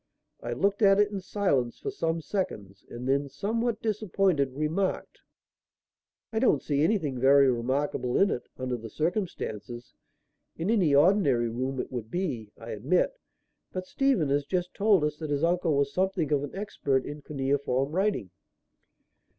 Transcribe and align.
I 0.41 0.53
looked 0.53 0.81
at 0.81 0.99
it 0.99 1.11
in 1.11 1.21
silence 1.21 1.77
for 1.77 1.91
some 1.91 2.21
seconds 2.21 2.83
and 2.89 3.07
then, 3.07 3.29
somewhat 3.29 3.83
disappointed, 3.83 4.51
remarked: 4.55 5.19
"I 6.33 6.39
don't 6.39 6.63
see 6.63 6.81
anything 6.81 7.19
very 7.19 7.51
remarkable 7.51 8.17
in 8.17 8.31
it, 8.31 8.49
under 8.57 8.77
the 8.77 8.89
circumstances. 8.89 9.93
In 10.57 10.71
any 10.71 10.95
ordinary 10.95 11.49
room 11.49 11.79
it 11.79 11.91
would 11.91 12.09
be, 12.09 12.51
I 12.57 12.71
admit; 12.71 13.15
but 13.73 13.85
Stephen 13.85 14.29
has 14.29 14.43
just 14.43 14.73
told 14.73 15.03
us 15.03 15.17
that 15.17 15.29
his 15.29 15.43
uncle 15.43 15.77
was 15.77 15.93
something 15.93 16.31
of 16.31 16.43
an 16.43 16.55
expert 16.55 17.05
in 17.05 17.21
cuneiform 17.21 17.91
writing." 17.91 18.31